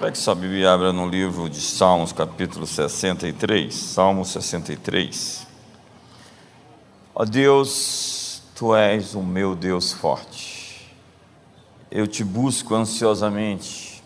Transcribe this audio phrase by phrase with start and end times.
[0.00, 3.74] Pegue sua Bíblia e abra no livro de Salmos, capítulo 63.
[3.74, 5.44] Salmo 63.
[7.12, 10.94] Ó Deus, tu és o meu Deus forte.
[11.90, 14.00] Eu te busco ansiosamente.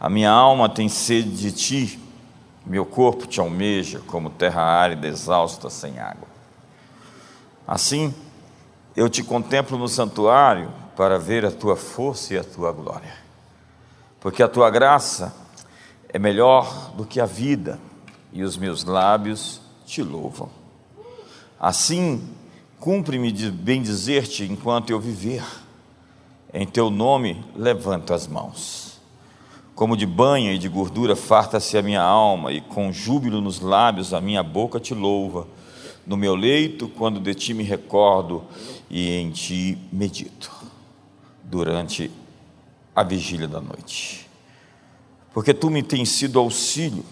[0.00, 2.00] A minha alma tem sede de ti.
[2.64, 6.28] Meu corpo te almeja como terra árida, exausta, sem água.
[7.66, 8.14] Assim,
[8.96, 13.27] eu te contemplo no santuário para ver a tua força e a tua glória
[14.20, 15.34] porque a tua graça
[16.08, 17.78] é melhor do que a vida,
[18.32, 20.50] e os meus lábios te louvam.
[21.58, 22.28] Assim,
[22.78, 25.44] cumpre-me de bem dizer-te enquanto eu viver.
[26.52, 29.00] Em teu nome levanto as mãos.
[29.74, 34.12] Como de banha e de gordura farta-se a minha alma, e com júbilo nos lábios
[34.12, 35.46] a minha boca te louva.
[36.06, 38.44] No meu leito, quando de ti me recordo
[38.90, 40.50] e em ti medito.
[41.44, 42.10] Durante
[42.98, 44.28] a vigília da noite.
[45.32, 47.04] Porque tu me tens sido auxílio,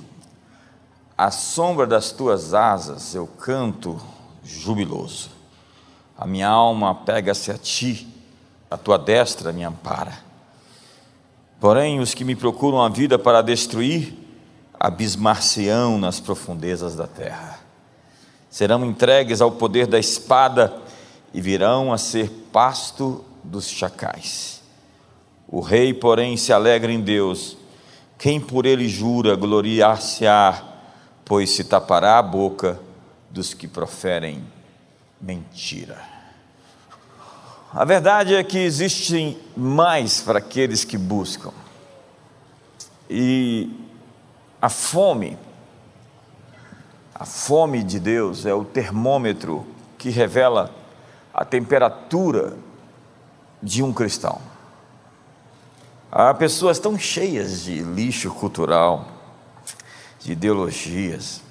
[1.16, 3.96] à sombra das tuas asas eu canto
[4.42, 5.30] jubiloso.
[6.18, 8.12] A minha alma pega-se a ti,
[8.68, 10.18] a tua destra me ampara.
[11.60, 14.12] Porém, os que me procuram a vida para destruir,
[14.80, 17.60] abismar-se-ão nas profundezas da terra.
[18.50, 20.82] Serão entregues ao poder da espada
[21.32, 24.55] e virão a ser pasto dos chacais.
[25.48, 27.56] O rei, porém, se alegra em Deus.
[28.18, 30.62] Quem por ele jura, gloriar-se-á,
[31.24, 32.80] pois se tapará a boca
[33.30, 34.42] dos que proferem
[35.20, 36.00] mentira.
[37.72, 41.52] A verdade é que existem mais para aqueles que buscam.
[43.08, 43.70] E
[44.60, 45.38] a fome,
[47.14, 49.66] a fome de Deus é o termômetro
[49.98, 50.74] que revela
[51.32, 52.56] a temperatura
[53.62, 54.40] de um cristão.
[56.18, 59.04] Há pessoas tão cheias de lixo cultural,
[60.18, 61.42] de ideologias,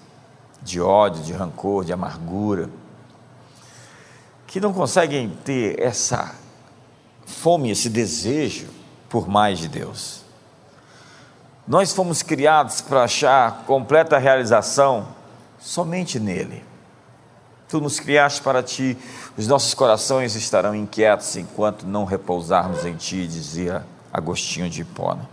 [0.59, 2.67] de ódio, de rancor, de amargura,
[4.47, 6.33] que não conseguem ter essa
[7.27, 8.65] fome, esse desejo
[9.07, 10.21] por mais de Deus.
[11.67, 15.09] Nós fomos criados para achar completa realização
[15.59, 16.65] somente nele.
[17.69, 18.97] Tu nos criaste para ti,
[19.37, 25.29] os nossos corações estarão inquietos enquanto não repousarmos em ti, dizia Agostinho de Hipona.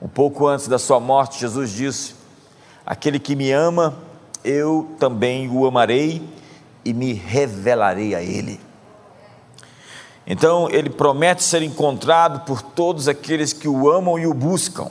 [0.00, 2.14] Um pouco antes da sua morte, Jesus disse:
[2.84, 3.96] Aquele que me ama,
[4.44, 6.22] eu também o amarei
[6.84, 8.60] e me revelarei a ele.
[10.26, 14.90] Então, ele promete ser encontrado por todos aqueles que o amam e o buscam.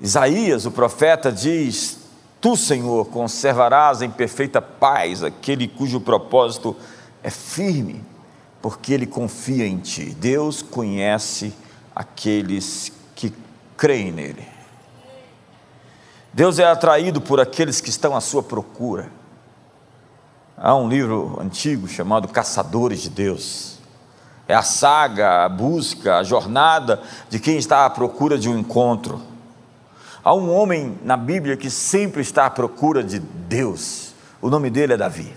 [0.00, 2.00] Isaías, o profeta, diz:
[2.40, 6.74] Tu, Senhor, conservarás em perfeita paz aquele cujo propósito
[7.22, 8.04] é firme
[8.60, 10.16] porque ele confia em ti.
[10.18, 11.54] Deus conhece
[11.94, 13.32] aqueles que
[13.76, 14.46] creem nele.
[16.32, 19.10] Deus é atraído por aqueles que estão à sua procura.
[20.56, 23.78] Há um livro antigo chamado Caçadores de Deus.
[24.46, 29.20] É a saga, a busca, a jornada de quem está à procura de um encontro.
[30.24, 34.14] Há um homem na Bíblia que sempre está à procura de Deus.
[34.40, 35.32] O nome dele é Davi.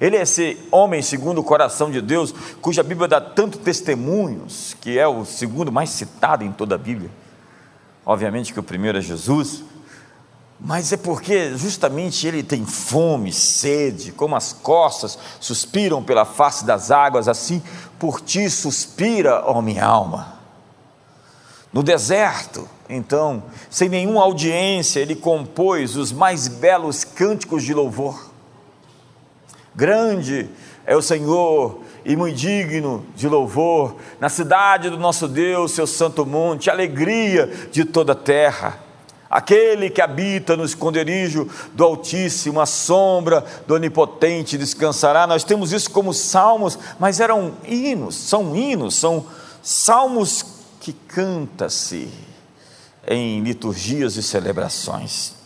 [0.00, 4.98] Ele é esse homem segundo o coração de Deus, cuja Bíblia dá tanto testemunhos, que
[4.98, 7.10] é o segundo mais citado em toda a Bíblia.
[8.06, 9.64] Obviamente que o primeiro é Jesus,
[10.60, 16.90] mas é porque justamente ele tem fome, sede, como as costas suspiram pela face das
[16.90, 17.62] águas, assim
[17.98, 20.38] por ti suspira, ó minha alma.
[21.72, 28.27] No deserto, então, sem nenhuma audiência, ele compôs os mais belos cânticos de louvor.
[29.78, 30.50] Grande
[30.84, 36.26] é o Senhor e muito digno de louvor, na cidade do nosso Deus, seu santo
[36.26, 38.76] monte, alegria de toda a terra.
[39.30, 45.28] Aquele que habita no esconderijo do Altíssimo, a sombra do Onipotente descansará.
[45.28, 49.26] Nós temos isso como salmos, mas eram hinos, são hinos, são
[49.62, 50.44] salmos
[50.80, 52.08] que canta-se
[53.06, 55.37] em liturgias e celebrações.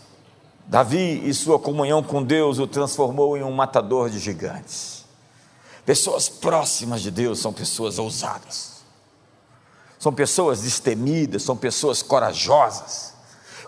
[0.73, 5.05] Davi e sua comunhão com Deus o transformou em um matador de gigantes.
[5.85, 8.83] Pessoas próximas de Deus são pessoas ousadas,
[9.99, 13.13] são pessoas destemidas, são pessoas corajosas.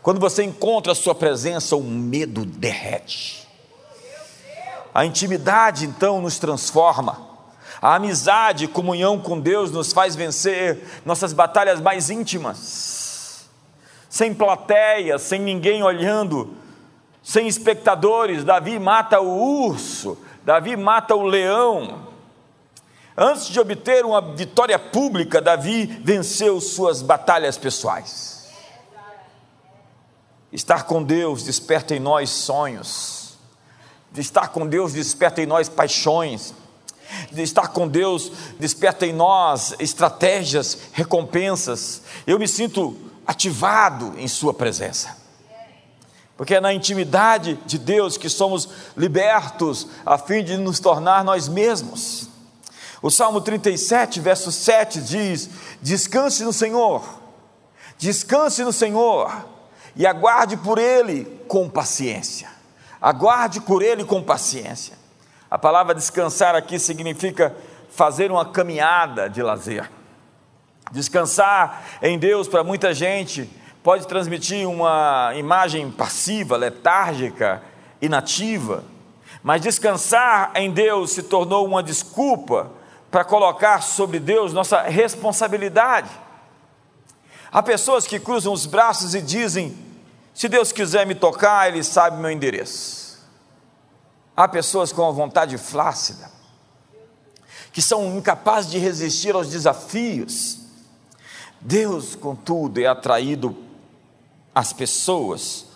[0.03, 3.47] Quando você encontra a sua presença, o medo derrete.
[4.95, 7.21] A intimidade então nos transforma.
[7.83, 13.45] A amizade, comunhão com Deus nos faz vencer nossas batalhas mais íntimas.
[14.09, 16.64] Sem plateia, sem ninguém olhando,
[17.25, 18.45] sem espectadores.
[18.45, 22.07] Davi mata o urso, Davi mata o leão.
[23.17, 28.45] Antes de obter uma vitória pública, Davi venceu suas batalhas pessoais.
[30.53, 33.39] Estar com Deus desperta em nós sonhos,
[34.17, 36.55] estar com Deus desperta em nós paixões,
[37.31, 42.03] de estar com Deus desperta em nós estratégias, recompensas.
[42.27, 45.24] Eu me sinto ativado em Sua presença.
[46.37, 51.49] Porque é na intimidade de Deus que somos libertos a fim de nos tornar nós
[51.49, 52.29] mesmos.
[53.01, 55.51] O Salmo 37, verso 7 diz:
[55.81, 57.05] Descanse no Senhor,
[57.99, 59.47] descanse no Senhor
[59.95, 62.49] e aguarde por Ele com paciência.
[63.01, 64.97] Aguarde por Ele com paciência.
[65.51, 67.55] A palavra descansar aqui significa
[67.91, 69.89] fazer uma caminhada de lazer.
[70.91, 73.49] Descansar em Deus para muita gente
[73.85, 77.63] pode transmitir uma imagem passiva, letárgica,
[78.01, 78.83] inativa,
[79.43, 82.71] mas descansar em Deus se tornou uma desculpa
[83.11, 86.09] para colocar sobre Deus nossa responsabilidade.
[87.53, 89.77] Há pessoas que cruzam os braços e dizem:
[90.33, 93.23] se Deus quiser me tocar, Ele sabe meu endereço.
[94.35, 96.31] Há pessoas com a vontade flácida,
[97.71, 100.61] que são incapazes de resistir aos desafios.
[101.61, 103.65] Deus, contudo, é atraído
[104.55, 105.67] as pessoas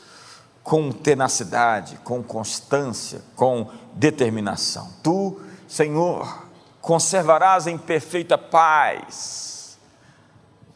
[0.62, 4.92] com tenacidade, com constância, com determinação.
[5.02, 6.46] Tu, Senhor,
[6.80, 9.78] conservarás em perfeita paz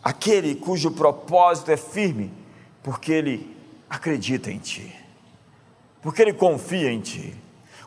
[0.02, 2.32] aquele cujo propósito é firme,
[2.82, 3.56] porque ele
[3.88, 4.94] acredita em Ti,
[6.00, 7.36] porque ele confia em Ti.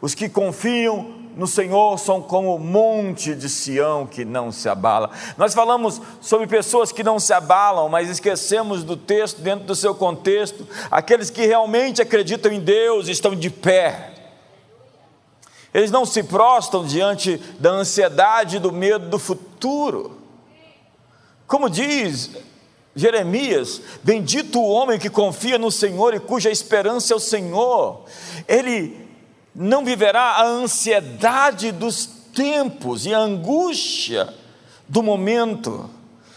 [0.01, 5.09] Os que confiam no Senhor são como o monte de Sião que não se abala.
[5.37, 9.93] Nós falamos sobre pessoas que não se abalam, mas esquecemos do texto dentro do seu
[9.93, 10.65] contexto.
[10.89, 14.13] Aqueles que realmente acreditam em Deus estão de pé.
[15.73, 20.17] Eles não se prostam diante da ansiedade e do medo do futuro.
[21.45, 22.31] Como diz
[22.95, 28.05] Jeremias, bendito o homem que confia no Senhor e cuja esperança é o Senhor.
[28.47, 29.04] Ele
[29.55, 34.33] não viverá a ansiedade dos tempos e a angústia
[34.87, 35.89] do momento.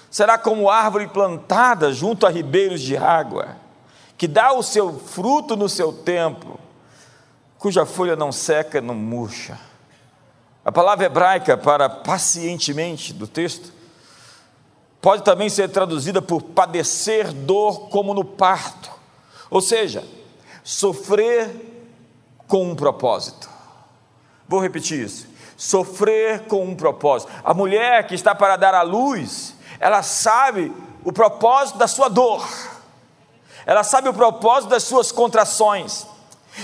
[0.08, 3.56] Será como árvore plantada junto a ribeiros de água,
[4.16, 6.58] que dá o seu fruto no seu tempo,
[7.58, 9.58] cuja folha não seca, não murcha.
[10.64, 13.72] A palavra hebraica para pacientemente do texto
[15.00, 18.90] pode também ser traduzida por padecer dor como no parto,
[19.50, 20.04] ou seja,
[20.62, 21.67] sofrer
[22.48, 23.48] com um propósito.
[24.48, 25.28] Vou repetir isso.
[25.56, 27.30] Sofrer com um propósito.
[27.44, 30.72] A mulher que está para dar à luz, ela sabe
[31.04, 32.46] o propósito da sua dor,
[33.64, 36.06] ela sabe o propósito das suas contrações.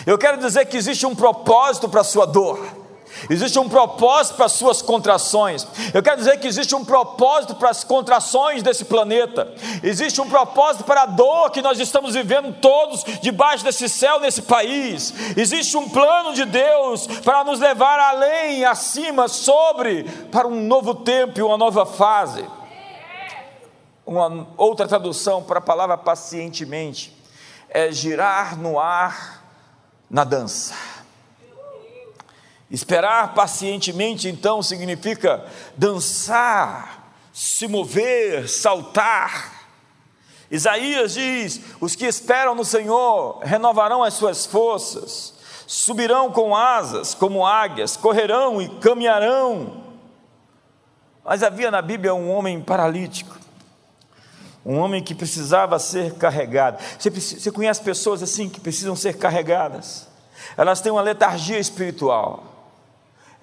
[0.06, 2.83] Eu quero dizer que existe um propósito para a sua dor.
[3.28, 5.66] Existe um propósito para as suas contrações.
[5.92, 9.52] Eu quero dizer que existe um propósito para as contrações desse planeta.
[9.82, 14.42] Existe um propósito para a dor que nós estamos vivendo todos debaixo desse céu, nesse
[14.42, 15.14] país.
[15.36, 21.38] Existe um plano de Deus para nos levar além, acima, sobre, para um novo tempo
[21.38, 22.44] e uma nova fase.
[24.06, 27.16] Uma outra tradução para a palavra pacientemente
[27.70, 29.42] é girar no ar
[30.10, 30.93] na dança.
[32.74, 39.68] Esperar pacientemente, então, significa dançar, se mover, saltar.
[40.50, 45.34] Isaías diz: os que esperam no Senhor renovarão as suas forças,
[45.68, 49.84] subirão com asas como águias, correrão e caminharão.
[51.24, 53.38] Mas havia na Bíblia um homem paralítico,
[54.66, 56.82] um homem que precisava ser carregado.
[56.98, 60.08] Você, você conhece pessoas assim que precisam ser carregadas?
[60.56, 62.53] Elas têm uma letargia espiritual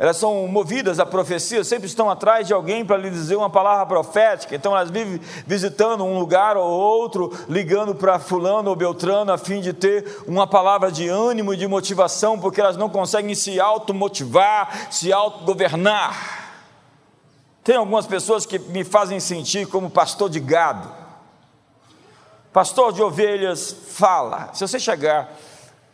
[0.02, 3.86] elas são movidas à profecia, sempre estão atrás de alguém para lhe dizer uma palavra
[3.86, 9.38] profética, então elas vivem visitando um lugar ou outro, ligando para Fulano ou Beltrano, a
[9.38, 13.60] fim de ter uma palavra de ânimo e de motivação, porque elas não conseguem se
[13.60, 16.50] automotivar, se autogovernar.
[17.64, 20.92] Tem algumas pessoas que me fazem sentir como pastor de gado.
[22.52, 24.50] Pastor de ovelhas fala.
[24.52, 25.32] Se você chegar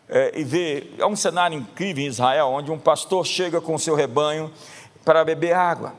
[0.10, 3.80] é, e ver, é um cenário incrível em Israel, onde um pastor chega com o
[3.80, 4.52] seu rebanho
[5.04, 5.94] para beber água.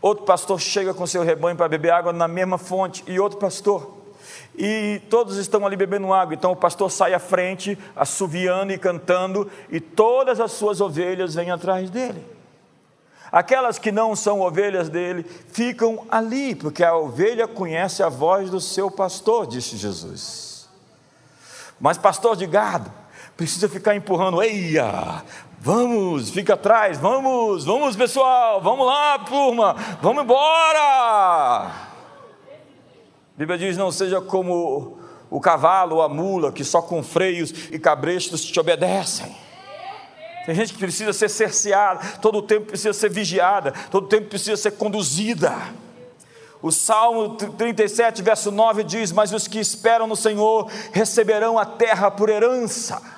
[0.00, 3.96] Outro pastor chega com seu rebanho para beber água na mesma fonte, e outro pastor.
[4.56, 9.50] E todos estão ali bebendo água, então o pastor sai à frente, assoviando e cantando,
[9.70, 12.24] e todas as suas ovelhas vêm atrás dele.
[13.30, 18.60] Aquelas que não são ovelhas dele ficam ali, porque a ovelha conhece a voz do
[18.60, 20.68] seu pastor, disse Jesus.
[21.78, 22.90] Mas pastor de gado,
[23.38, 25.22] precisa ficar empurrando, eia,
[25.60, 31.64] Vamos, fica atrás, vamos, vamos pessoal, vamos lá, turma, vamos embora.
[31.64, 31.88] A
[33.36, 37.78] Bíblia diz: não seja como o cavalo ou a mula que só com freios e
[37.78, 39.34] cabrestos te obedecem.
[40.46, 44.28] Tem gente que precisa ser cerceada, todo o tempo precisa ser vigiada, todo o tempo
[44.28, 45.52] precisa ser conduzida.
[46.62, 52.12] O Salmo 37, verso 9 diz: Mas os que esperam no Senhor receberão a terra
[52.12, 53.17] por herança.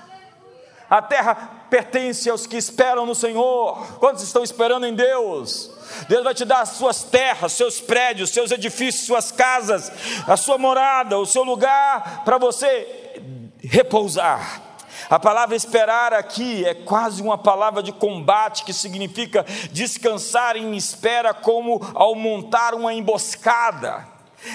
[0.91, 3.99] A terra pertence aos que esperam no Senhor.
[4.01, 5.71] Quantos estão esperando em Deus?
[6.09, 9.93] Deus vai te dar as suas terras, seus prédios, seus edifícios, suas casas,
[10.27, 13.23] a sua morada, o seu lugar para você
[13.63, 14.63] repousar.
[15.09, 21.33] A palavra esperar aqui é quase uma palavra de combate que significa descansar em espera,
[21.33, 24.09] como ao montar uma emboscada.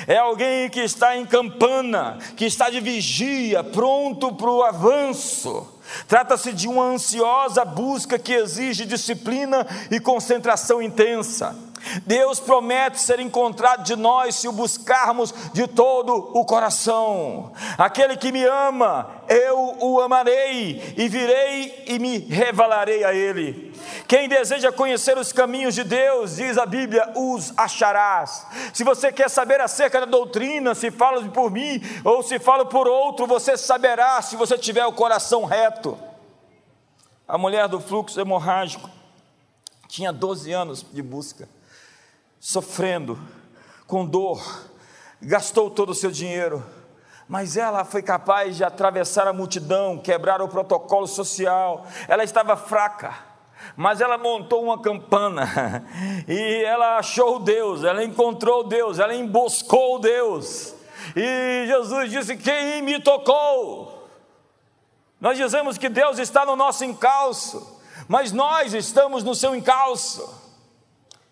[0.07, 5.75] É alguém que está em campana, que está de vigia, pronto para o avanço.
[6.07, 11.55] Trata-se de uma ansiosa busca que exige disciplina e concentração intensa.
[12.05, 17.51] Deus promete ser encontrado de nós se o buscarmos de todo o coração.
[17.77, 23.73] Aquele que me ama, eu o amarei e virei e me revelarei a ele.
[24.07, 28.45] Quem deseja conhecer os caminhos de Deus, diz a Bíblia, os acharás.
[28.74, 32.88] Se você quer saber acerca da doutrina, se fala por mim ou se fala por
[32.88, 35.97] outro, você saberá se você tiver o coração reto.
[37.27, 38.89] A mulher do fluxo hemorrágico
[39.88, 41.50] tinha 12 anos de busca
[42.45, 43.19] sofrendo,
[43.88, 44.69] com dor,
[45.19, 46.63] gastou todo o seu dinheiro,
[47.27, 53.15] mas ela foi capaz de atravessar a multidão, quebrar o protocolo social, ela estava fraca,
[53.75, 55.86] mas ela montou uma campana
[56.27, 60.75] e ela achou Deus, ela encontrou Deus, ela emboscou Deus,
[61.15, 64.07] e Jesus disse: Quem me tocou?
[65.19, 70.43] Nós dizemos que Deus está no nosso encalço, mas nós estamos no seu encalço.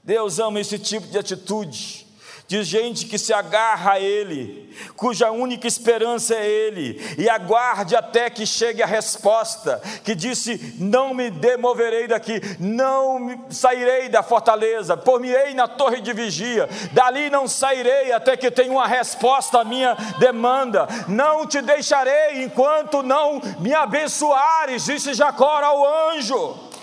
[0.03, 2.02] Deus ama esse tipo de atitude,
[2.47, 8.29] de gente que se agarra a Ele, cuja única esperança é Ele, e aguarde até
[8.29, 15.53] que chegue a resposta, que disse: Não me demoverei daqui, não sairei da fortaleza, por-me-ei
[15.53, 20.87] na torre de vigia, dali não sairei até que tenha uma resposta à minha demanda,
[21.07, 26.73] não te deixarei enquanto não me abençoares, disse Jacó ao anjo.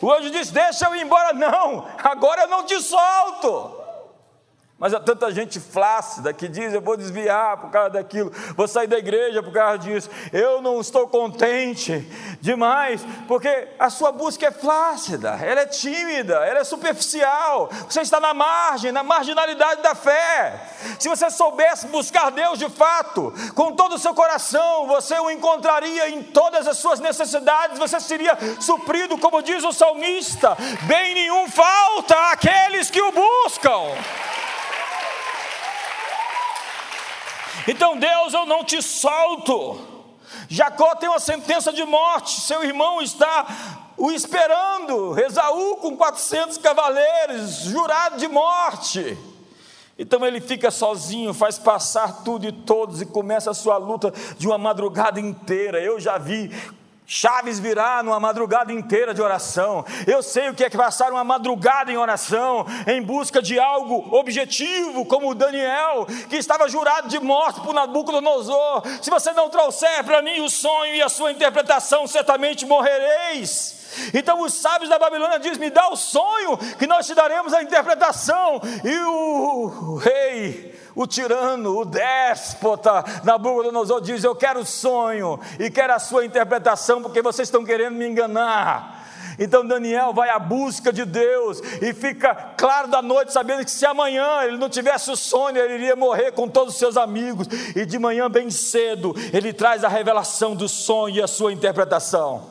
[0.00, 1.32] O anjo disse: Deixa eu ir embora.
[1.32, 3.79] Não, agora eu não te solto.
[4.80, 8.86] Mas há tanta gente flácida que diz: Eu vou desviar por causa daquilo, vou sair
[8.86, 10.08] da igreja por causa disso.
[10.32, 12.00] Eu não estou contente
[12.40, 17.68] demais, porque a sua busca é flácida, ela é tímida, ela é superficial.
[17.86, 20.58] Você está na margem, na marginalidade da fé.
[20.98, 26.08] Se você soubesse buscar Deus de fato, com todo o seu coração, você o encontraria
[26.08, 30.56] em todas as suas necessidades, você seria suprido, como diz o salmista:
[30.86, 34.39] bem nenhum falta àqueles que o buscam.
[37.68, 39.90] Então, Deus, eu não te solto.
[40.48, 43.46] Jacó tem uma sentença de morte, seu irmão está
[43.96, 49.18] o esperando, Esaú com 400 cavaleiros, jurado de morte.
[49.98, 54.46] Então ele fica sozinho, faz passar tudo e todos e começa a sua luta de
[54.46, 55.78] uma madrugada inteira.
[55.78, 56.50] Eu já vi
[57.12, 59.84] Chaves virá numa madrugada inteira de oração.
[60.06, 65.04] Eu sei o que é passar uma madrugada em oração, em busca de algo objetivo,
[65.04, 68.84] como Daniel, que estava jurado de morte por Nabucodonosor.
[69.02, 74.10] Se você não trouxer para mim o sonho e a sua interpretação, certamente morrereis.
[74.14, 77.60] Então os sábios da Babilônia dizem: Me dá o sonho, que nós te daremos a
[77.60, 78.60] interpretação.
[78.84, 85.94] E o rei o tirano, o déspota, Nabucodonosor diz: Eu quero o sonho e quero
[85.94, 89.00] a sua interpretação, porque vocês estão querendo me enganar.
[89.38, 93.86] Então Daniel vai à busca de Deus e fica claro da noite, sabendo que se
[93.86, 97.46] amanhã ele não tivesse o sonho, ele iria morrer com todos os seus amigos.
[97.74, 102.42] E de manhã, bem cedo, ele traz a revelação do sonho e a sua interpretação.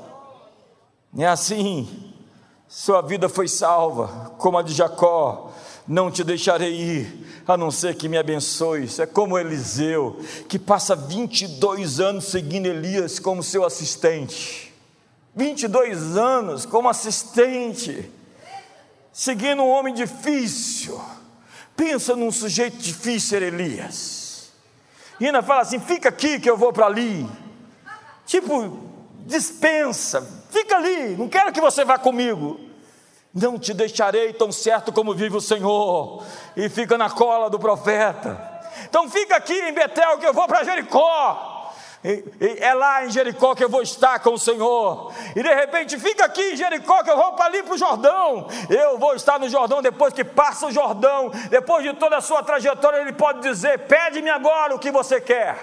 [1.14, 2.12] E é assim,
[2.68, 5.52] sua vida foi salva, como a de Jacó
[5.90, 9.00] não te deixarei ir, a não ser que me abençoes.
[9.00, 14.72] É como Eliseu, que passa 22 anos seguindo Elias como seu assistente.
[15.36, 18.08] 22 anos como assistente,
[19.12, 21.02] seguindo um homem difícil.
[21.76, 24.52] Pensa num sujeito difícil, Elias.
[25.20, 27.28] E ainda fala assim: fica aqui que eu vou para ali.
[28.28, 28.78] Tipo,
[29.26, 32.69] dispensa, fica ali, não quero que você vá comigo.
[33.34, 36.24] Não te deixarei tão certo como vive o Senhor.
[36.56, 38.60] E fica na cola do profeta.
[38.90, 41.58] Então fica aqui em Betel que eu vou para Jericó.
[42.02, 45.14] É lá em Jericó que eu vou estar com o Senhor.
[45.36, 48.48] E de repente, fica aqui em Jericó que eu vou para ali para o Jordão.
[48.70, 51.30] Eu vou estar no Jordão depois que passa o Jordão.
[51.50, 55.58] Depois de toda a sua trajetória, ele pode dizer: Pede-me agora o que você quer.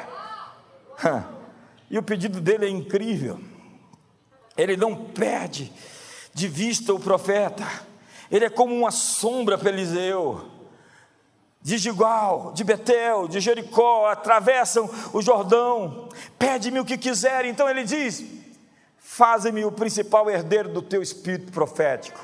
[1.88, 3.38] E o pedido dele é incrível.
[4.56, 5.73] Ele não perde
[6.37, 7.66] de vista o profeta.
[8.31, 10.50] Ele é como uma sombra para Eliseu
[11.62, 17.47] de Gilgal, de Betel, de Jericó, atravessam o Jordão, pede-me o que quiser.
[17.47, 18.23] Então ele diz:
[18.99, 22.21] Faze-me o principal herdeiro do teu espírito profético.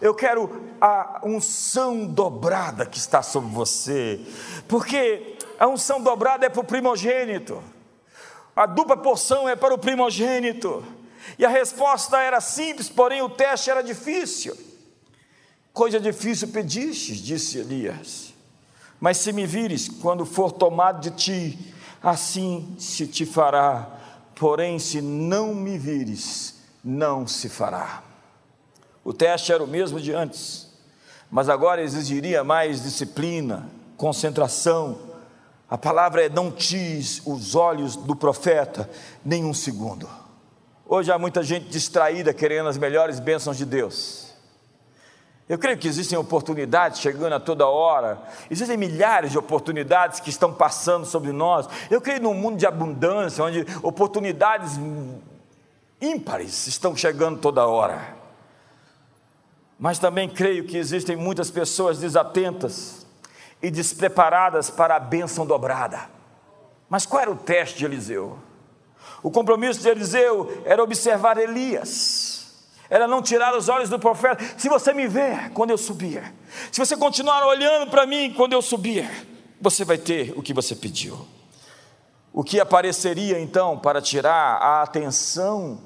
[0.00, 4.20] Eu quero a unção dobrada que está sobre você,
[4.66, 7.62] porque a unção dobrada é para o primogênito,
[8.56, 10.84] a dupla porção é para o primogênito.
[11.38, 14.56] E a resposta era simples, porém o teste era difícil.
[15.72, 18.34] Coisa difícil pedistes, disse Elias.
[19.00, 23.98] Mas se me vires, quando for tomado de ti, assim se te fará.
[24.34, 28.02] Porém, se não me vires, não se fará.
[29.04, 30.68] O teste era o mesmo de antes,
[31.30, 34.98] mas agora exigiria mais disciplina, concentração.
[35.68, 38.88] A palavra é: não tis os olhos do profeta
[39.24, 40.08] nem um segundo.
[40.94, 44.30] Hoje há muita gente distraída querendo as melhores bênçãos de Deus.
[45.48, 48.20] Eu creio que existem oportunidades chegando a toda hora,
[48.50, 51.66] existem milhares de oportunidades que estão passando sobre nós.
[51.90, 54.72] Eu creio num mundo de abundância, onde oportunidades
[55.98, 58.14] ímpares estão chegando toda hora.
[59.78, 63.06] Mas também creio que existem muitas pessoas desatentas
[63.62, 66.00] e despreparadas para a bênção dobrada.
[66.86, 68.51] Mas qual era o teste de Eliseu?
[69.22, 72.32] O compromisso de Eliseu era observar Elias
[72.92, 74.44] era não tirar os olhos do profeta.
[74.58, 76.22] Se você me ver quando eu subir,
[76.70, 79.08] se você continuar olhando para mim quando eu subir,
[79.58, 81.26] você vai ter o que você pediu.
[82.34, 85.80] O que apareceria então para tirar a atenção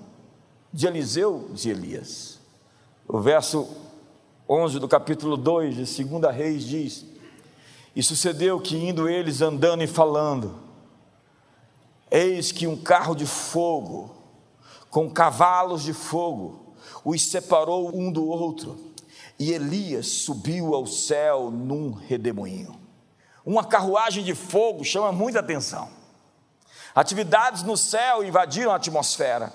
[0.72, 2.40] de Eliseu de Elias?
[3.06, 3.68] O verso
[4.48, 7.06] 11 do capítulo 2 de 2 Reis diz:
[7.94, 10.58] E sucedeu que indo eles andando e falando,
[12.10, 14.14] eis que um carro de fogo,
[14.90, 18.92] com cavalos de fogo, os separou um do outro,
[19.38, 22.78] e Elias subiu ao céu num redemoinho.
[23.44, 25.88] Uma carruagem de fogo chama muita atenção.
[26.94, 29.52] Atividades no céu invadiram a atmosfera,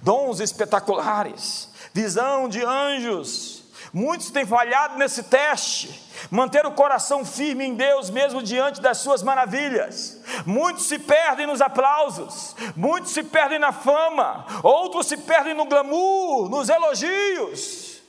[0.00, 3.53] dons espetaculares, visão de anjos,
[3.94, 9.22] Muitos têm falhado nesse teste, manter o coração firme em Deus, mesmo diante das suas
[9.22, 10.20] maravilhas.
[10.44, 16.48] Muitos se perdem nos aplausos, muitos se perdem na fama, outros se perdem no glamour,
[16.48, 18.02] nos elogios.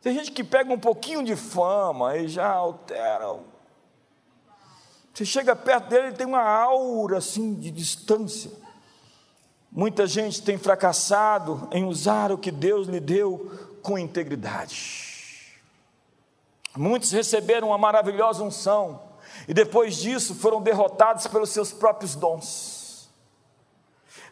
[0.00, 3.34] Tem gente que pega um pouquinho de fama e já altera.
[5.12, 8.52] Você chega perto dele, ele tem uma aura assim de distância.
[9.72, 15.08] Muita gente tem fracassado em usar o que Deus lhe deu com integridade.
[16.76, 19.02] Muitos receberam uma maravilhosa unção
[19.46, 23.10] e depois disso foram derrotados pelos seus próprios dons,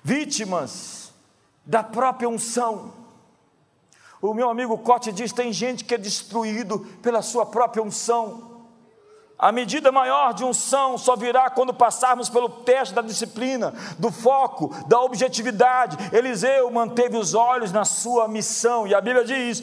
[0.03, 1.13] vítimas
[1.65, 2.93] da própria unção.
[4.21, 8.56] O meu amigo Cote diz: tem gente que é destruído pela sua própria unção.
[9.39, 14.75] A medida maior de unção só virá quando passarmos pelo teste da disciplina, do foco,
[14.87, 15.97] da objetividade.
[16.11, 19.63] Eliseu manteve os olhos na sua missão, e a Bíblia diz: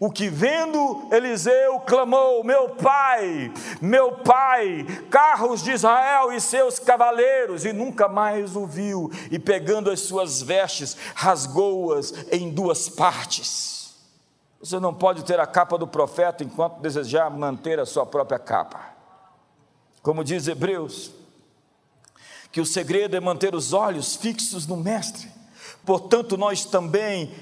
[0.00, 3.52] o que vendo Eliseu clamou: Meu pai,
[3.82, 9.90] meu pai, carros de Israel e seus cavaleiros, e nunca mais o viu, e pegando
[9.90, 13.94] as suas vestes, rasgou-as em duas partes.
[14.58, 18.99] Você não pode ter a capa do profeta enquanto desejar manter a sua própria capa.
[20.02, 21.12] Como diz Hebreus,
[22.50, 25.28] que o segredo é manter os olhos fixos no Mestre.
[25.84, 27.32] Portanto, nós também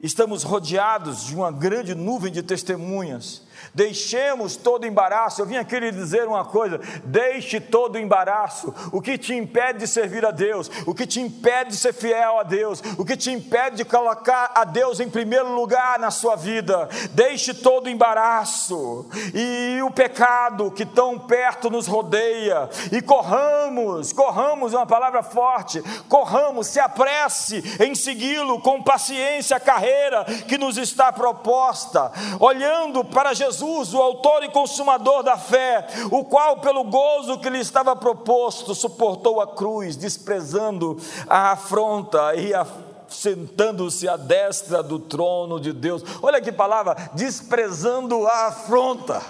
[0.00, 3.42] estamos rodeados de uma grande nuvem de testemunhas
[3.74, 5.40] Deixemos todo embaraço.
[5.40, 8.74] Eu vim aqui lhe dizer uma coisa: deixe todo embaraço.
[8.92, 12.38] O que te impede de servir a Deus, o que te impede de ser fiel
[12.38, 16.36] a Deus, o que te impede de colocar a Deus em primeiro lugar na sua
[16.36, 16.88] vida.
[17.12, 22.68] Deixe todo embaraço e o pecado que tão perto nos rodeia.
[22.92, 25.82] E corramos, corramos é uma palavra forte.
[26.08, 33.34] Corramos, se apresse em segui-lo com paciência a carreira que nos está proposta, olhando para
[33.34, 37.96] Jesus Jesus, o autor e consumador da fé, o qual, pelo gozo que lhe estava
[37.96, 42.66] proposto, suportou a cruz, desprezando a afronta e a
[43.08, 46.02] sentando-se à destra do trono de Deus.
[46.20, 49.22] Olha que palavra, desprezando a afronta.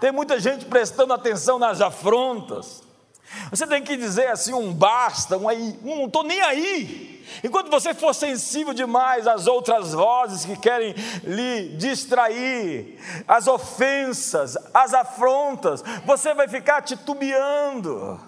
[0.00, 2.82] Tem muita gente prestando atenção nas afrontas,
[3.50, 7.17] Você tem que dizer assim um basta, um aí, um não estou nem aí.
[7.42, 14.94] Enquanto você for sensível demais às outras vozes que querem lhe distrair, às ofensas, às
[14.94, 18.20] afrontas, você vai ficar titubeando,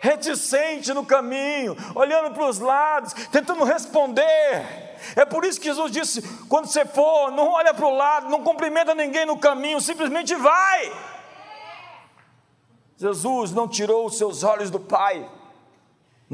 [0.00, 4.94] reticente no caminho, olhando para os lados, tentando responder.
[5.16, 8.42] É por isso que Jesus disse: quando você for, não olha para o lado, não
[8.42, 10.92] cumprimenta ninguém no caminho, simplesmente vai.
[12.96, 15.28] Jesus não tirou os seus olhos do Pai.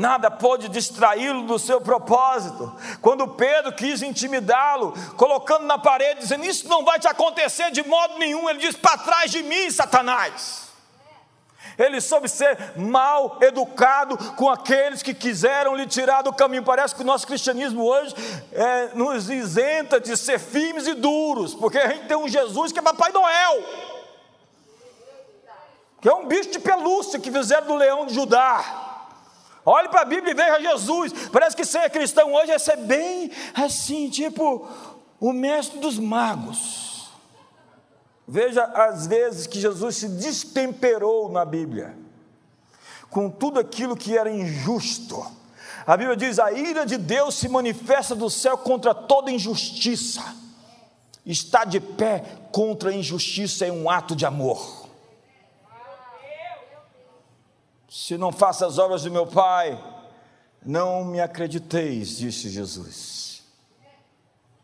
[0.01, 2.75] Nada pôde distraí-lo do seu propósito.
[3.03, 8.17] Quando Pedro quis intimidá-lo, colocando na parede, dizendo: Isso não vai te acontecer de modo
[8.17, 10.71] nenhum, ele diz: Para trás de mim, Satanás.
[11.77, 16.63] Ele soube ser mal educado com aqueles que quiseram lhe tirar do caminho.
[16.63, 18.15] Parece que o nosso cristianismo hoje
[18.53, 22.79] é, nos isenta de ser firmes e duros, porque a gente tem um Jesus que
[22.79, 23.63] é Papai Noel
[26.01, 28.90] que é um bicho de pelúcia que fizeram do leão de Judá.
[29.73, 31.13] Olhe para a Bíblia e veja Jesus.
[31.29, 34.69] Parece que ser cristão hoje é ser bem assim, tipo
[35.21, 37.09] o mestre dos magos.
[38.27, 41.97] Veja as vezes que Jesus se destemperou na Bíblia,
[43.11, 45.25] com tudo aquilo que era injusto.
[45.87, 50.35] A Bíblia diz: a ira de Deus se manifesta do céu contra toda injustiça.
[51.25, 54.80] Está de pé contra a injustiça é um ato de amor.
[57.91, 59.77] Se não faço as obras do meu Pai,
[60.65, 63.43] não me acrediteis, disse Jesus.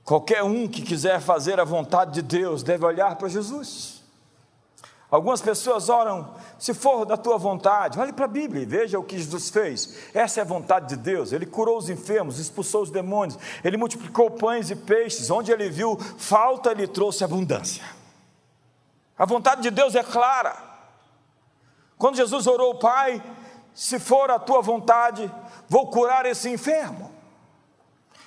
[0.05, 4.01] Qualquer um que quiser fazer a vontade de Deus deve olhar para Jesus.
[5.11, 9.03] Algumas pessoas oram, se for da tua vontade, olhe para a Bíblia e veja o
[9.03, 9.99] que Jesus fez.
[10.15, 11.33] Essa é a vontade de Deus.
[11.33, 15.31] Ele curou os enfermos, expulsou os demônios, ele multiplicou pães e peixes.
[15.31, 17.85] Onde ele viu falta, ele trouxe abundância.
[19.19, 20.76] A vontade de Deus é clara.
[21.99, 23.23] Quando Jesus orou, Pai,
[23.75, 25.31] se for a tua vontade,
[25.69, 27.11] vou curar esse enfermo.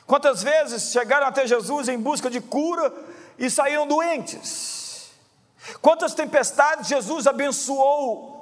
[0.05, 2.91] Quantas vezes chegaram até Jesus em busca de cura
[3.38, 5.12] e saíram doentes?
[5.82, 8.39] Quantas tempestades Jesus abençoou?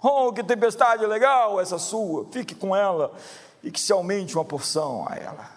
[0.00, 3.12] Oh, que tempestade legal essa sua, fique com ela
[3.62, 5.50] e que se aumente uma porção a ela.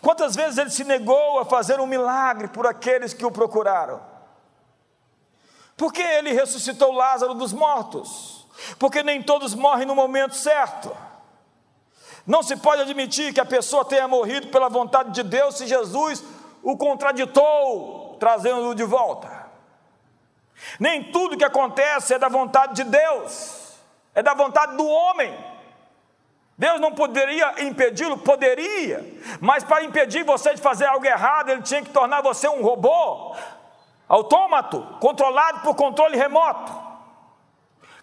[0.00, 4.00] Quantas vezes ele se negou a fazer um milagre por aqueles que o procuraram?
[5.78, 8.44] Por que ele ressuscitou Lázaro dos mortos?
[8.80, 10.94] Porque nem todos morrem no momento certo.
[12.26, 16.22] Não se pode admitir que a pessoa tenha morrido pela vontade de Deus se Jesus
[16.64, 19.46] o contraditou, trazendo-o de volta.
[20.80, 23.78] Nem tudo que acontece é da vontade de Deus,
[24.16, 25.32] é da vontade do homem.
[26.58, 28.18] Deus não poderia impedi-lo?
[28.18, 29.06] Poderia,
[29.40, 33.36] mas para impedir você de fazer algo errado, ele tinha que tornar você um robô,
[34.08, 36.88] autômato, controlado por controle remoto.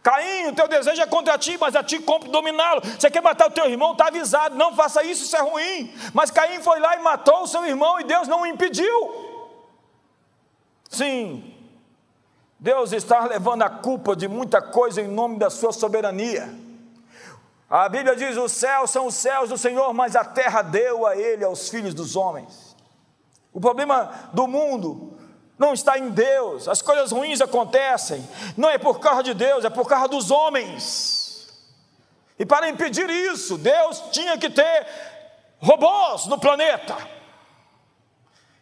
[0.03, 2.81] Caim, o teu desejo é contra ti, mas a ti compre dominá-lo.
[2.81, 5.91] Você quer matar o teu irmão, está avisado, não faça isso, isso é ruim.
[6.13, 9.25] Mas Caim foi lá e matou o seu irmão e Deus não o impediu.
[10.87, 11.55] Sim,
[12.59, 16.53] Deus está levando a culpa de muita coisa em nome da sua soberania.
[17.67, 21.17] A Bíblia diz: os céus são os céus do Senhor, mas a terra deu a
[21.17, 22.75] ele, aos filhos dos homens.
[23.51, 25.14] O problema do mundo
[25.57, 29.69] não está em Deus, as coisas ruins acontecem, não é por causa de Deus, é
[29.69, 31.25] por causa dos homens.
[32.37, 34.87] E para impedir isso, Deus tinha que ter
[35.59, 36.95] robôs no planeta.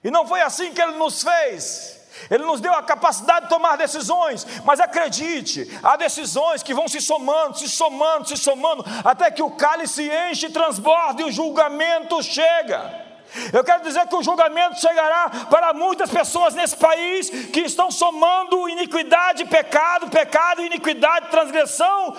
[0.03, 1.99] E não foi assim que Ele nos fez.
[2.29, 7.01] Ele nos deu a capacidade de tomar decisões, mas acredite, há decisões que vão se
[7.01, 13.02] somando, se somando, se somando, até que o cálice enche, transborda e o julgamento chega.
[13.51, 18.69] Eu quero dizer que o julgamento chegará para muitas pessoas nesse país que estão somando
[18.69, 22.15] iniquidade, pecado, pecado, iniquidade, transgressão,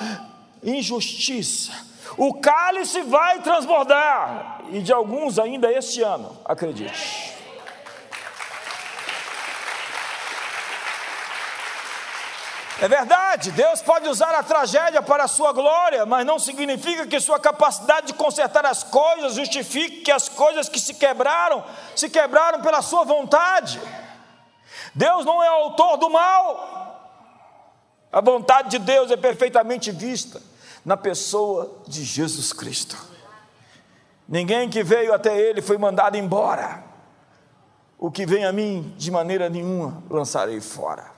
[0.62, 1.72] injustiça.
[2.16, 7.33] O cálice vai transbordar, e de alguns ainda este ano, acredite.
[12.80, 17.20] É verdade, Deus pode usar a tragédia para a sua glória, mas não significa que
[17.20, 22.60] sua capacidade de consertar as coisas justifique que as coisas que se quebraram, se quebraram
[22.60, 23.80] pela sua vontade.
[24.92, 26.82] Deus não é autor do mal.
[28.12, 30.42] A vontade de Deus é perfeitamente vista
[30.84, 32.96] na pessoa de Jesus Cristo.
[34.28, 36.82] Ninguém que veio até Ele foi mandado embora.
[37.98, 41.13] O que vem a mim, de maneira nenhuma, lançarei fora.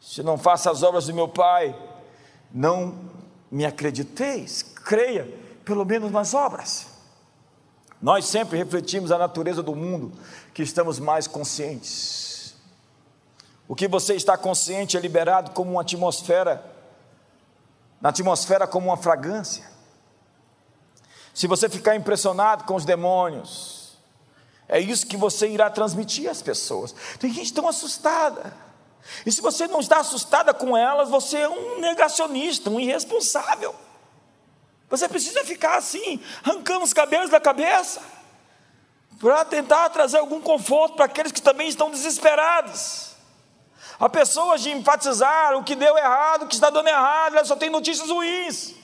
[0.00, 1.76] Se não faço as obras do meu Pai,
[2.50, 2.98] não
[3.50, 5.28] me acrediteis, creia
[5.64, 6.86] pelo menos nas obras.
[8.00, 10.12] Nós sempre refletimos a natureza do mundo
[10.54, 12.54] que estamos mais conscientes.
[13.68, 16.64] O que você está consciente é liberado como uma atmosfera
[18.00, 19.68] na atmosfera como uma fragrância.
[21.34, 23.98] Se você ficar impressionado com os demônios,
[24.66, 26.94] é isso que você irá transmitir às pessoas.
[27.18, 28.54] Tem gente tão assustada.
[29.24, 33.74] E se você não está assustada com elas, você é um negacionista, um irresponsável.
[34.88, 38.02] Você precisa ficar assim, arrancando os cabelos da cabeça,
[39.20, 43.10] para tentar trazer algum conforto para aqueles que também estão desesperados.
[43.98, 47.54] Há pessoas de enfatizar o que deu errado, o que está dando errado, elas só
[47.54, 48.74] têm notícias ruins.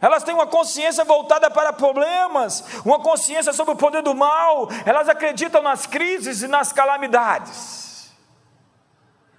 [0.00, 5.08] Elas têm uma consciência voltada para problemas, uma consciência sobre o poder do mal, elas
[5.08, 7.85] acreditam nas crises e nas calamidades.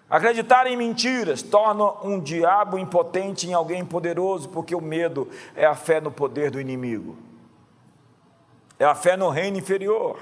[0.09, 5.75] Acreditar em mentiras torna um diabo impotente em alguém poderoso, porque o medo é a
[5.75, 7.17] fé no poder do inimigo,
[8.79, 10.17] é a fé no reino inferior.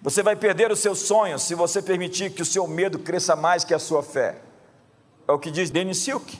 [0.00, 3.64] Você vai perder os seus sonhos se você permitir que o seu medo cresça mais
[3.64, 4.40] que a sua fé.
[5.28, 6.38] É o que diz Denis Silk.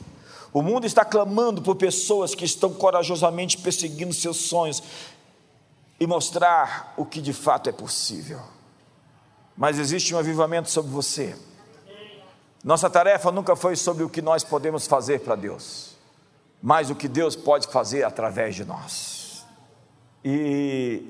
[0.53, 4.83] O mundo está clamando por pessoas que estão corajosamente perseguindo seus sonhos
[5.99, 8.41] e mostrar o que de fato é possível.
[9.57, 11.37] Mas existe um avivamento sobre você
[12.67, 15.95] nossa tarefa nunca foi sobre o que nós podemos fazer para Deus,
[16.61, 19.47] mas o que Deus pode fazer através de nós.
[20.25, 21.05] E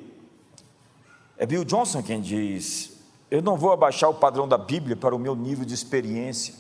[1.39, 2.93] é Bill Johnson quem diz:
[3.31, 6.53] Eu não vou abaixar o padrão da Bíblia para o meu nível de experiência,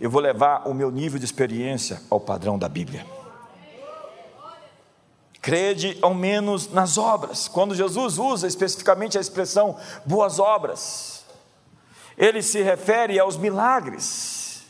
[0.00, 3.06] eu vou levar o meu nível de experiência ao padrão da Bíblia.
[5.40, 7.46] Crede ao menos nas obras.
[7.46, 11.19] Quando Jesus usa especificamente a expressão boas obras,
[12.20, 14.62] ele se refere aos milagres.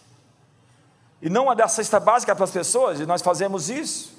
[1.20, 4.12] E não a da cesta básica para as pessoas, e nós fazemos isso.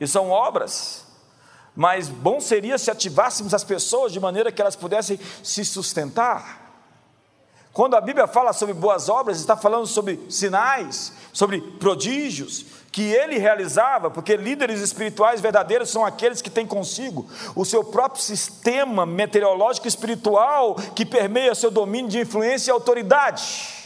[0.00, 1.04] E são obras.
[1.76, 6.72] Mas bom seria se ativássemos as pessoas de maneira que elas pudessem se sustentar.
[7.74, 13.38] Quando a Bíblia fala sobre boas obras, está falando sobre sinais, sobre prodígios, que ele
[13.38, 19.86] realizava, porque líderes espirituais verdadeiros são aqueles que têm consigo o seu próprio sistema meteorológico
[19.86, 23.78] espiritual que permeia seu domínio de influência e autoridade.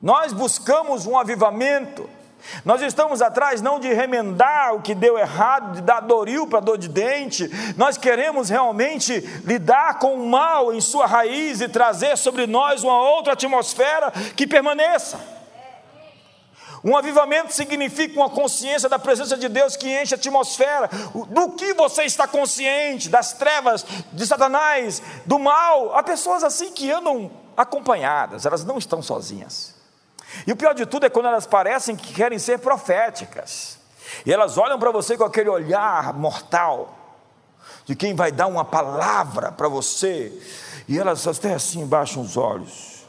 [0.00, 2.08] Nós buscamos um avivamento,
[2.64, 6.78] nós estamos atrás não de remendar o que deu errado, de dar doril para dor
[6.78, 12.46] de dente, nós queremos realmente lidar com o mal em sua raiz e trazer sobre
[12.46, 15.41] nós uma outra atmosfera que permaneça.
[16.84, 20.90] Um avivamento significa uma consciência da presença de Deus que enche a atmosfera.
[21.28, 23.08] Do que você está consciente?
[23.08, 25.94] Das trevas, de Satanás, do mal.
[25.96, 29.74] Há pessoas assim que andam acompanhadas, elas não estão sozinhas.
[30.46, 33.78] E o pior de tudo é quando elas parecem que querem ser proféticas.
[34.26, 36.98] E elas olham para você com aquele olhar mortal,
[37.84, 40.32] de quem vai dar uma palavra para você.
[40.88, 43.04] E elas até assim baixam os olhos.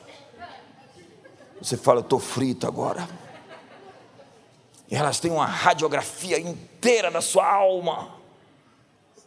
[1.60, 3.08] Você fala, eu estou frito agora.
[4.90, 8.16] E elas têm uma radiografia inteira da sua alma.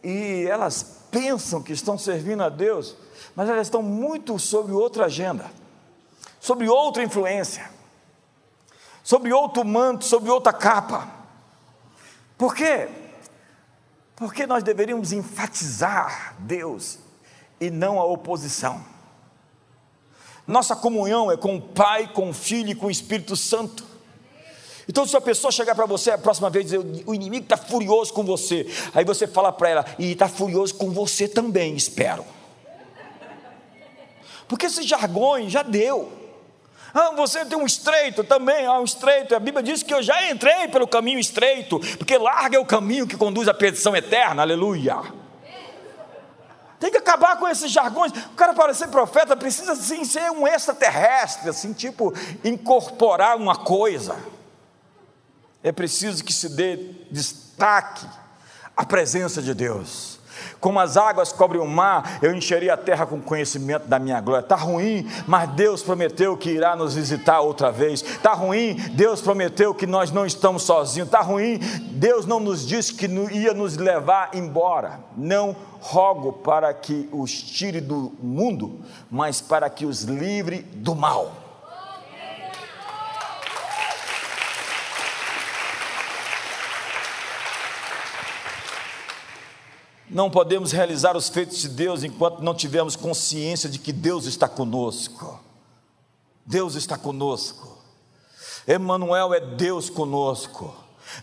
[0.03, 2.95] E elas pensam que estão servindo a Deus,
[3.35, 5.49] mas elas estão muito sobre outra agenda,
[6.39, 7.69] sobre outra influência,
[9.03, 11.07] sobre outro manto, sobre outra capa.
[12.37, 12.89] Por quê?
[14.15, 16.99] Porque nós deveríamos enfatizar Deus
[17.59, 18.83] e não a oposição.
[20.45, 23.86] Nossa comunhão é com o Pai, com o Filho e com o Espírito Santo.
[24.89, 27.57] Então, se a pessoa chegar para você a próxima vez e dizer, o inimigo está
[27.57, 32.25] furioso com você, aí você fala para ela, e está furioso com você também, espero.
[34.47, 36.09] Porque esses jargões já deu.
[36.93, 39.35] Ah, você tem um estreito também, ah, um estreito.
[39.35, 43.05] A Bíblia diz que eu já entrei pelo caminho estreito, porque larga é o caminho
[43.05, 45.01] que conduz à perdição eterna, aleluia.
[46.79, 48.13] Tem que acabar com esses jargões.
[48.13, 54.15] O cara, para ser profeta, precisa sim ser um extraterrestre, assim, tipo, incorporar uma coisa
[55.63, 56.77] é preciso que se dê
[57.11, 58.05] destaque
[58.75, 60.17] à presença de Deus.
[60.59, 64.43] Como as águas cobrem o mar, eu encherei a terra com conhecimento da minha glória.
[64.43, 68.01] Está ruim, mas Deus prometeu que irá nos visitar outra vez.
[68.01, 71.07] Está ruim, Deus prometeu que nós não estamos sozinhos.
[71.07, 71.59] Está ruim,
[71.91, 74.99] Deus não nos disse que ia nos levar embora.
[75.15, 81.46] Não rogo para que os tire do mundo, mas para que os livre do mal.
[90.09, 94.47] Não podemos realizar os feitos de Deus enquanto não tivermos consciência de que Deus está
[94.47, 95.39] conosco.
[96.45, 97.77] Deus está conosco.
[98.67, 100.73] Emmanuel é Deus conosco.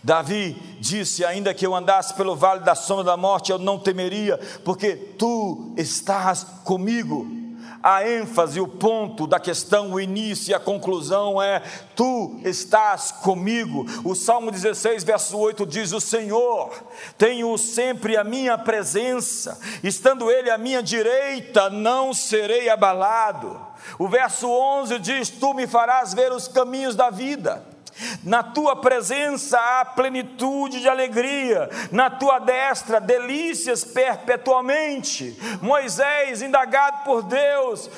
[0.03, 4.37] Davi disse: Ainda que eu andasse pelo vale da sombra da morte, eu não temeria,
[4.63, 7.44] porque tu estás comigo.
[7.85, 11.61] A ênfase, o ponto da questão, o início e a conclusão é:
[11.95, 13.85] Tu estás comigo.
[14.03, 16.73] O Salmo 16, verso 8 diz: O Senhor,
[17.15, 23.61] tenho sempre a minha presença, estando Ele à minha direita, não serei abalado.
[23.99, 27.74] O verso 11 diz: Tu me farás ver os caminhos da vida.
[28.23, 35.37] Na tua presença há plenitude de alegria, na tua destra delícias perpetuamente.
[35.61, 37.89] Moisés, indagado por Deus,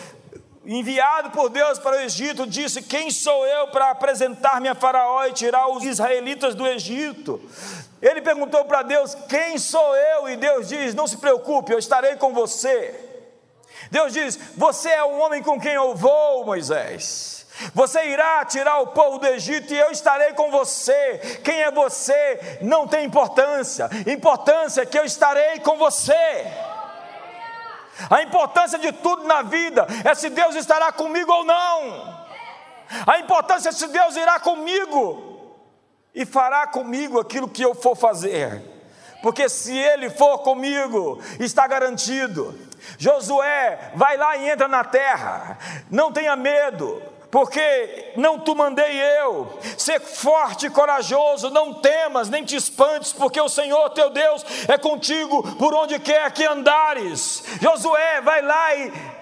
[0.66, 5.34] enviado por Deus para o Egito, disse: Quem sou eu para apresentar-me a Faraó e
[5.34, 7.42] tirar os israelitas do Egito?
[8.02, 10.30] Ele perguntou para Deus: Quem sou eu?
[10.30, 12.94] E Deus diz: Não se preocupe, eu estarei com você.
[13.90, 17.37] Deus diz: Você é o homem com quem eu vou, Moisés.
[17.74, 21.40] Você irá tirar o povo do Egito e eu estarei com você.
[21.44, 23.90] Quem é você não tem importância.
[24.06, 26.14] Importância é que eu estarei com você.
[28.10, 32.28] A importância de tudo na vida é se Deus estará comigo ou não.
[33.08, 35.58] A importância é se Deus irá comigo
[36.14, 38.62] e fará comigo aquilo que eu for fazer.
[39.24, 42.58] Porque se Ele for comigo, está garantido.
[43.00, 45.58] Josué, vai lá e entra na terra.
[45.90, 49.58] Não tenha medo porque não te mandei eu.
[49.78, 54.78] Ser forte e corajoso, não temas, nem te espantes, porque o Senhor teu Deus é
[54.78, 57.44] contigo por onde quer que andares.
[57.62, 59.17] Josué, vai lá e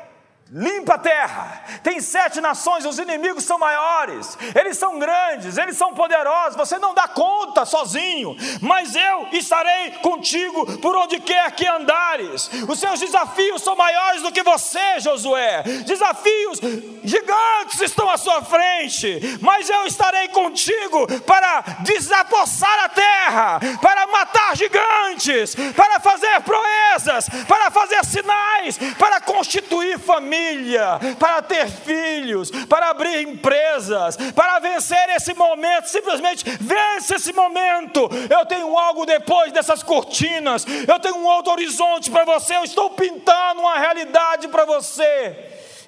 [0.52, 1.64] limpa a terra.
[1.82, 6.56] Tem sete nações, os inimigos são maiores, eles são grandes, eles são poderosos.
[6.56, 12.50] Você não dá conta sozinho, mas eu estarei contigo por onde quer que andares.
[12.68, 15.64] Os seus desafios são maiores do que você, Josué.
[15.86, 16.60] Desafios
[17.04, 24.56] gigantes estão à sua frente, mas eu estarei contigo para desapossar a terra, para matar
[24.56, 32.90] gigantes, para fazer proezas, para fazer sinais, para constituir família família, para ter filhos, para
[32.90, 38.10] abrir empresas, para vencer esse momento, simplesmente vence esse momento.
[38.30, 42.92] Eu tenho algo depois dessas cortinas, eu tenho um outro horizonte para você, eu estou
[42.92, 45.36] pintando uma realidade para você,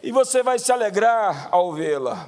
[0.01, 2.27] e você vai se alegrar ao vê-la.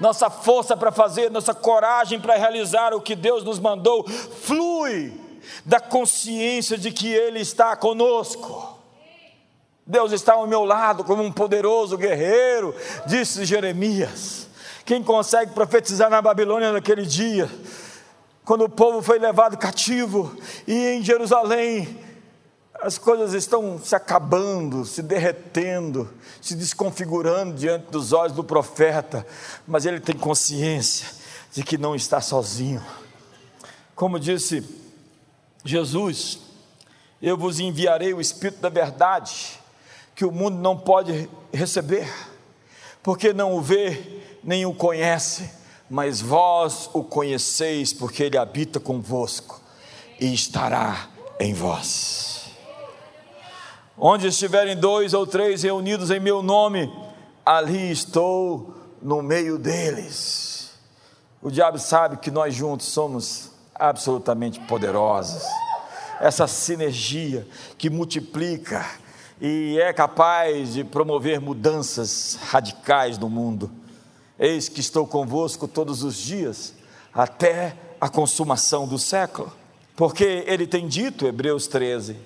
[0.00, 5.12] Nossa força para fazer, nossa coragem para realizar o que Deus nos mandou, flui
[5.64, 8.77] da consciência de que Ele está conosco.
[9.88, 12.74] Deus está ao meu lado como um poderoso guerreiro,
[13.06, 14.46] disse Jeremias.
[14.84, 17.50] Quem consegue profetizar na Babilônia naquele dia,
[18.44, 22.04] quando o povo foi levado cativo e em Jerusalém
[22.82, 26.08] as coisas estão se acabando, se derretendo,
[26.40, 29.26] se desconfigurando diante dos olhos do profeta,
[29.66, 31.08] mas ele tem consciência
[31.50, 32.84] de que não está sozinho.
[33.96, 34.62] Como disse
[35.64, 36.40] Jesus,
[37.22, 39.57] eu vos enviarei o Espírito da Verdade,
[40.18, 42.12] que o mundo não pode receber,
[43.04, 45.48] porque não o vê nem o conhece,
[45.88, 49.60] mas vós o conheceis, porque ele habita convosco
[50.18, 52.50] e estará em vós.
[53.96, 56.92] Onde estiverem dois ou três reunidos em meu nome,
[57.46, 60.72] ali estou no meio deles.
[61.40, 65.44] O diabo sabe que nós juntos somos absolutamente poderosos.
[66.20, 67.46] Essa sinergia
[67.78, 68.84] que multiplica,
[69.40, 73.70] e é capaz de promover mudanças radicais no mundo.
[74.38, 76.74] Eis que estou convosco todos os dias,
[77.14, 79.52] até a consumação do século.
[79.96, 82.16] Porque ele tem dito, Hebreus 13: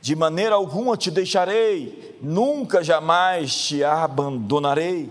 [0.00, 5.10] De maneira alguma te deixarei, nunca jamais te abandonarei.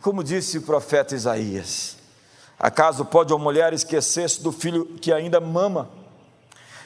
[0.00, 1.96] Como disse o profeta Isaías:
[2.58, 5.90] Acaso pode uma mulher esquecer-se do filho que ainda mama,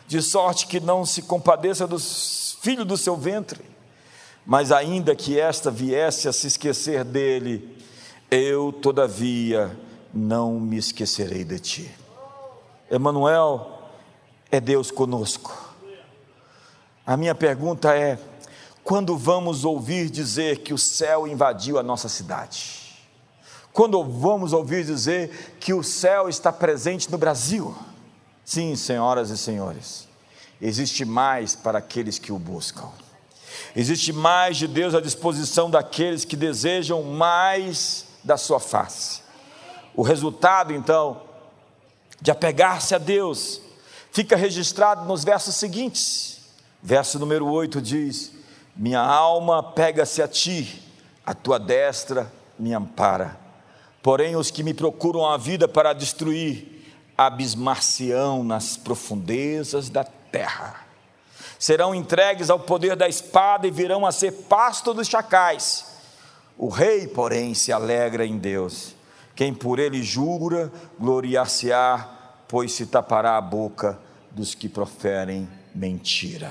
[0.07, 3.71] de sorte que não se compadeça dos filhos do seu ventre?
[4.45, 7.77] Mas ainda que esta viesse a se esquecer dele,
[8.31, 9.77] eu, todavia,
[10.13, 11.91] não me esquecerei de ti.
[12.91, 13.81] Emanuel
[14.51, 15.57] é Deus conosco.
[17.07, 18.19] A minha pergunta é:
[18.83, 22.81] quando vamos ouvir dizer que o céu invadiu a nossa cidade?
[23.73, 27.75] Quando vamos ouvir dizer que o céu está presente no Brasil?
[28.45, 30.09] Sim, senhoras e senhores,
[30.61, 32.89] existe mais para aqueles que o buscam.
[33.75, 39.23] Existe mais de Deus à disposição daqueles que desejam mais da sua face.
[39.95, 41.23] O resultado, então,
[42.21, 43.61] de apegar-se a Deus,
[44.13, 46.41] fica registrado nos versos seguintes.
[46.83, 48.33] Verso número 8 diz:
[48.75, 50.83] Minha alma pega-se a ti,
[51.25, 53.39] a tua destra me ampara.
[54.03, 56.85] Porém, os que me procuram a vida para destruir,
[57.17, 60.90] abismar-se-ão nas profundezas da terra
[61.61, 65.85] serão entregues ao poder da espada e virão a ser pasto dos chacais.
[66.57, 68.97] O rei, porém, se alegra em Deus.
[69.37, 72.09] Quem por ele jura, gloriar-se-á,
[72.49, 73.99] pois se tapará a boca
[74.31, 76.51] dos que proferem mentira.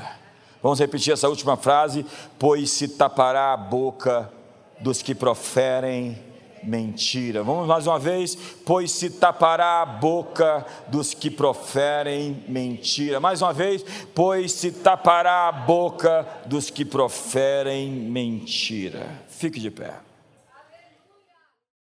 [0.61, 2.05] Vamos repetir essa última frase:
[2.37, 4.31] pois se tapará a boca
[4.79, 6.28] dos que proferem
[6.63, 7.43] mentira.
[7.43, 8.35] Vamos mais uma vez,
[8.65, 13.19] pois se tapará a boca dos que proferem mentira.
[13.19, 19.07] Mais uma vez, pois se tapará a boca dos que proferem mentira.
[19.27, 20.08] Fique de pé.